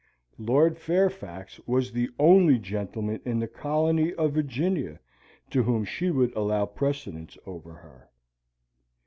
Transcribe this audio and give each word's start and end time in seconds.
Lord 0.39 0.79
Fairfax 0.79 1.59
was 1.67 1.91
the 1.91 2.09
only 2.17 2.57
gentleman 2.57 3.21
in 3.23 3.37
the 3.37 3.47
colony 3.47 4.15
of 4.15 4.33
Virginia 4.33 4.99
to 5.51 5.61
whom 5.61 5.85
she 5.85 6.09
would 6.09 6.35
allow 6.35 6.65
precedence 6.65 7.37
over 7.45 7.73
her. 7.75 8.09